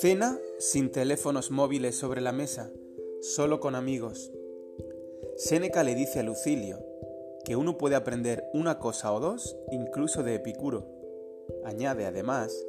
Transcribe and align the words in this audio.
Cena 0.00 0.40
sin 0.58 0.90
teléfonos 0.90 1.50
móviles 1.50 1.94
sobre 1.94 2.22
la 2.22 2.32
mesa, 2.32 2.72
solo 3.20 3.60
con 3.60 3.74
amigos. 3.74 4.32
Séneca 5.36 5.84
le 5.84 5.94
dice 5.94 6.20
a 6.20 6.22
Lucilio 6.22 6.78
que 7.44 7.54
uno 7.54 7.76
puede 7.76 7.96
aprender 7.96 8.42
una 8.54 8.78
cosa 8.78 9.12
o 9.12 9.20
dos 9.20 9.58
incluso 9.70 10.22
de 10.22 10.36
Epicuro. 10.36 10.86
Añade 11.66 12.06
además 12.06 12.66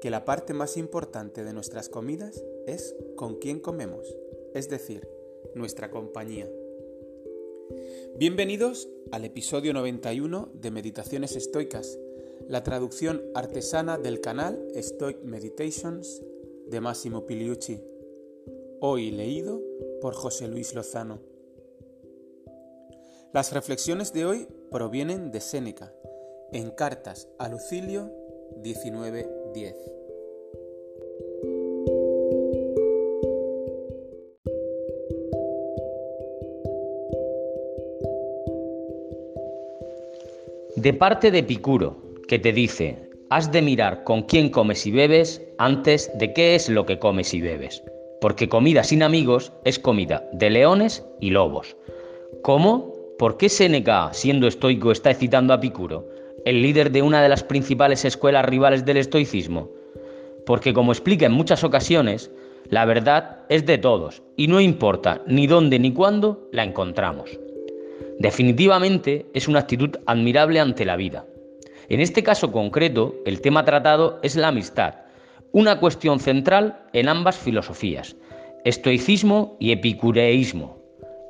que 0.00 0.08
la 0.08 0.24
parte 0.24 0.54
más 0.54 0.78
importante 0.78 1.44
de 1.44 1.52
nuestras 1.52 1.90
comidas 1.90 2.42
es 2.66 2.96
con 3.14 3.36
quién 3.36 3.60
comemos, 3.60 4.16
es 4.54 4.70
decir, 4.70 5.06
nuestra 5.54 5.90
compañía. 5.90 6.50
Bienvenidos 8.16 8.88
al 9.12 9.26
episodio 9.26 9.74
91 9.74 10.48
de 10.54 10.70
Meditaciones 10.70 11.36
Estoicas, 11.36 11.98
la 12.48 12.62
traducción 12.62 13.22
artesana 13.34 13.98
del 13.98 14.22
canal 14.22 14.66
Stoic 14.74 15.22
Meditations 15.22 16.22
de 16.70 16.80
Massimo 16.80 17.26
Piliucci, 17.26 17.82
hoy 18.80 19.10
leído 19.10 19.60
por 20.00 20.14
José 20.14 20.46
Luis 20.46 20.72
Lozano. 20.74 21.18
Las 23.32 23.52
reflexiones 23.52 24.12
de 24.12 24.24
hoy 24.24 24.48
provienen 24.70 25.32
de 25.32 25.40
Séneca, 25.40 25.92
en 26.52 26.70
Cartas 26.70 27.28
a 27.38 27.48
Lucilio 27.48 28.12
19.10. 28.62 29.74
De 40.76 40.94
parte 40.94 41.30
de 41.30 41.40
Epicuro, 41.40 42.14
que 42.26 42.38
te 42.38 42.52
dice, 42.52 43.09
has 43.30 43.52
de 43.52 43.62
mirar 43.62 44.02
con 44.02 44.22
quién 44.22 44.50
comes 44.50 44.84
y 44.86 44.90
bebes 44.90 45.40
antes 45.58 46.10
de 46.18 46.32
qué 46.32 46.56
es 46.56 46.68
lo 46.68 46.84
que 46.84 46.98
comes 46.98 47.32
y 47.32 47.40
bebes, 47.40 47.82
porque 48.20 48.48
comida 48.48 48.82
sin 48.82 49.04
amigos 49.04 49.52
es 49.64 49.78
comida 49.78 50.28
de 50.32 50.50
leones 50.50 51.06
y 51.20 51.30
lobos. 51.30 51.76
¿Cómo? 52.42 52.92
¿Por 53.18 53.36
qué 53.36 53.48
Séneca, 53.48 54.12
siendo 54.12 54.48
estoico, 54.48 54.90
está 54.90 55.14
citando 55.14 55.52
a 55.52 55.56
Epicuro, 55.56 56.08
el 56.44 56.60
líder 56.60 56.90
de 56.90 57.02
una 57.02 57.22
de 57.22 57.28
las 57.28 57.44
principales 57.44 58.04
escuelas 58.04 58.44
rivales 58.44 58.84
del 58.84 58.96
estoicismo? 58.96 59.70
Porque 60.44 60.74
como 60.74 60.90
explica 60.90 61.26
en 61.26 61.32
muchas 61.32 61.62
ocasiones, 61.62 62.32
la 62.68 62.84
verdad 62.84 63.42
es 63.48 63.64
de 63.64 63.78
todos 63.78 64.22
y 64.36 64.48
no 64.48 64.60
importa 64.60 65.22
ni 65.26 65.46
dónde 65.46 65.78
ni 65.78 65.92
cuándo 65.92 66.48
la 66.50 66.64
encontramos. 66.64 67.38
Definitivamente 68.18 69.26
es 69.34 69.46
una 69.46 69.60
actitud 69.60 69.90
admirable 70.06 70.58
ante 70.58 70.84
la 70.84 70.96
vida. 70.96 71.26
En 71.90 71.98
este 71.98 72.22
caso 72.22 72.52
concreto, 72.52 73.16
el 73.26 73.40
tema 73.40 73.64
tratado 73.64 74.20
es 74.22 74.36
la 74.36 74.48
amistad, 74.48 74.94
una 75.50 75.80
cuestión 75.80 76.20
central 76.20 76.84
en 76.92 77.08
ambas 77.08 77.36
filosofías, 77.36 78.14
estoicismo 78.64 79.56
y 79.58 79.72
epicureísmo. 79.72 80.78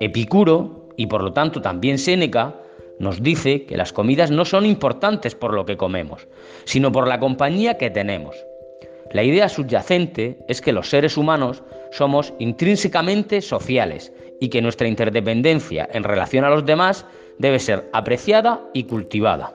Epicuro, 0.00 0.88
y 0.96 1.08
por 1.08 1.22
lo 1.22 1.34
tanto 1.34 1.60
también 1.60 1.98
Séneca, 1.98 2.54
nos 2.98 3.22
dice 3.22 3.66
que 3.66 3.76
las 3.76 3.92
comidas 3.92 4.30
no 4.30 4.46
son 4.46 4.64
importantes 4.64 5.34
por 5.34 5.52
lo 5.52 5.66
que 5.66 5.76
comemos, 5.76 6.26
sino 6.64 6.90
por 6.90 7.06
la 7.06 7.20
compañía 7.20 7.76
que 7.76 7.90
tenemos. 7.90 8.34
La 9.12 9.24
idea 9.24 9.50
subyacente 9.50 10.38
es 10.48 10.62
que 10.62 10.72
los 10.72 10.88
seres 10.88 11.18
humanos 11.18 11.62
somos 11.92 12.32
intrínsecamente 12.38 13.42
sociales 13.42 14.10
y 14.40 14.48
que 14.48 14.62
nuestra 14.62 14.88
interdependencia 14.88 15.86
en 15.92 16.02
relación 16.02 16.46
a 16.46 16.50
los 16.50 16.64
demás 16.64 17.04
debe 17.36 17.58
ser 17.58 17.90
apreciada 17.92 18.62
y 18.72 18.84
cultivada. 18.84 19.52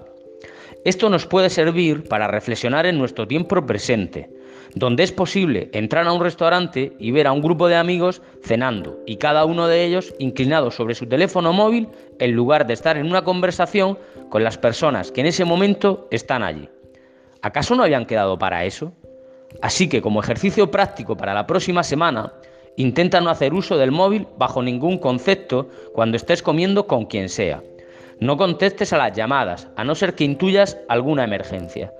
Esto 0.83 1.09
nos 1.09 1.27
puede 1.27 1.51
servir 1.51 2.05
para 2.09 2.27
reflexionar 2.27 2.87
en 2.87 2.97
nuestro 2.97 3.27
tiempo 3.27 3.63
presente, 3.67 4.31
donde 4.73 5.03
es 5.03 5.11
posible 5.11 5.69
entrar 5.73 6.07
a 6.07 6.11
un 6.11 6.23
restaurante 6.23 6.93
y 6.97 7.11
ver 7.11 7.27
a 7.27 7.31
un 7.31 7.41
grupo 7.41 7.67
de 7.67 7.75
amigos 7.75 8.23
cenando 8.43 8.99
y 9.05 9.17
cada 9.17 9.45
uno 9.45 9.67
de 9.67 9.85
ellos 9.85 10.15
inclinado 10.17 10.71
sobre 10.71 10.95
su 10.95 11.05
teléfono 11.05 11.53
móvil 11.53 11.87
en 12.17 12.31
lugar 12.31 12.65
de 12.65 12.73
estar 12.73 12.97
en 12.97 13.05
una 13.05 13.23
conversación 13.23 13.99
con 14.29 14.43
las 14.43 14.57
personas 14.57 15.11
que 15.11 15.21
en 15.21 15.27
ese 15.27 15.45
momento 15.45 16.07
están 16.09 16.41
allí. 16.41 16.67
¿Acaso 17.43 17.75
no 17.75 17.83
habían 17.83 18.07
quedado 18.07 18.39
para 18.39 18.65
eso? 18.65 18.91
Así 19.61 19.87
que 19.87 20.01
como 20.01 20.21
ejercicio 20.21 20.71
práctico 20.71 21.15
para 21.15 21.35
la 21.35 21.45
próxima 21.45 21.83
semana, 21.83 22.33
intenta 22.75 23.21
no 23.21 23.29
hacer 23.29 23.53
uso 23.53 23.77
del 23.77 23.91
móvil 23.91 24.27
bajo 24.37 24.63
ningún 24.63 24.97
concepto 24.97 25.69
cuando 25.93 26.17
estés 26.17 26.41
comiendo 26.41 26.87
con 26.87 27.05
quien 27.05 27.29
sea. 27.29 27.61
No 28.21 28.37
contestes 28.37 28.93
a 28.93 28.99
las 28.99 29.17
llamadas, 29.17 29.67
a 29.75 29.83
no 29.83 29.95
ser 29.95 30.13
que 30.13 30.23
intuyas 30.23 30.77
alguna 30.87 31.23
emergencia. 31.23 31.91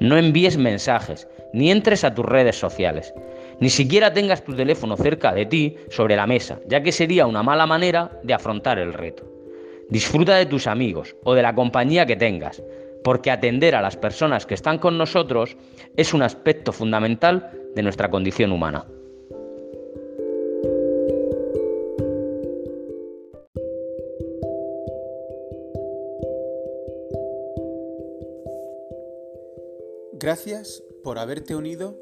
No 0.00 0.16
envíes 0.16 0.56
mensajes, 0.56 1.28
ni 1.52 1.70
entres 1.70 2.02
a 2.02 2.14
tus 2.14 2.24
redes 2.24 2.58
sociales. 2.58 3.12
Ni 3.60 3.68
siquiera 3.68 4.14
tengas 4.14 4.42
tu 4.42 4.54
teléfono 4.54 4.96
cerca 4.96 5.34
de 5.34 5.44
ti 5.44 5.76
sobre 5.90 6.16
la 6.16 6.26
mesa, 6.26 6.60
ya 6.66 6.82
que 6.82 6.92
sería 6.92 7.26
una 7.26 7.42
mala 7.42 7.66
manera 7.66 8.10
de 8.22 8.32
afrontar 8.32 8.78
el 8.78 8.94
reto. 8.94 9.30
Disfruta 9.90 10.36
de 10.36 10.46
tus 10.46 10.66
amigos 10.66 11.14
o 11.24 11.34
de 11.34 11.42
la 11.42 11.54
compañía 11.54 12.06
que 12.06 12.16
tengas, 12.16 12.62
porque 13.04 13.30
atender 13.30 13.74
a 13.74 13.82
las 13.82 13.98
personas 13.98 14.46
que 14.46 14.54
están 14.54 14.78
con 14.78 14.96
nosotros 14.96 15.58
es 15.98 16.14
un 16.14 16.22
aspecto 16.22 16.72
fundamental 16.72 17.50
de 17.74 17.82
nuestra 17.82 18.10
condición 18.10 18.50
humana. 18.50 18.86
Gracias 30.26 30.82
por 31.04 31.20
haberte 31.20 31.54
unido 31.54 32.00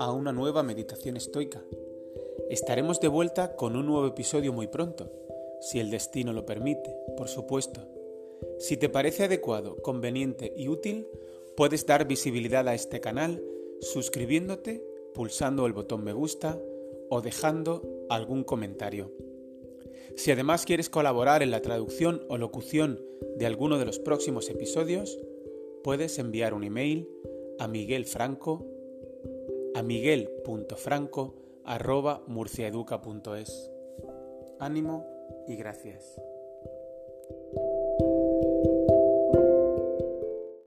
a 0.00 0.10
una 0.10 0.32
nueva 0.32 0.64
meditación 0.64 1.16
estoica. 1.16 1.62
Estaremos 2.48 2.98
de 2.98 3.06
vuelta 3.06 3.54
con 3.54 3.76
un 3.76 3.86
nuevo 3.86 4.08
episodio 4.08 4.52
muy 4.52 4.66
pronto, 4.66 5.08
si 5.60 5.78
el 5.78 5.88
destino 5.88 6.32
lo 6.32 6.44
permite, 6.44 6.96
por 7.16 7.28
supuesto. 7.28 7.86
Si 8.58 8.76
te 8.76 8.88
parece 8.88 9.22
adecuado, 9.22 9.76
conveniente 9.82 10.52
y 10.56 10.66
útil, 10.66 11.06
puedes 11.56 11.86
dar 11.86 12.08
visibilidad 12.08 12.66
a 12.66 12.74
este 12.74 13.00
canal 13.00 13.40
suscribiéndote, 13.80 14.84
pulsando 15.14 15.64
el 15.64 15.72
botón 15.72 16.02
me 16.02 16.12
gusta 16.12 16.60
o 17.08 17.20
dejando 17.20 17.88
algún 18.08 18.42
comentario. 18.42 19.12
Si 20.16 20.32
además 20.32 20.64
quieres 20.64 20.90
colaborar 20.90 21.44
en 21.44 21.52
la 21.52 21.62
traducción 21.62 22.26
o 22.28 22.36
locución 22.36 23.00
de 23.36 23.46
alguno 23.46 23.78
de 23.78 23.86
los 23.86 24.00
próximos 24.00 24.50
episodios, 24.50 25.20
puedes 25.84 26.18
enviar 26.18 26.52
un 26.52 26.64
email 26.64 27.08
a 27.60 27.68
Miguel 27.68 28.06
Franco 28.06 28.66
a 29.74 29.82
miguel.franco 29.82 31.34
arroba 31.64 32.22
murciaeduca.es. 32.26 33.70
Ánimo 34.58 35.06
y 35.46 35.56
gracias. 35.56 36.20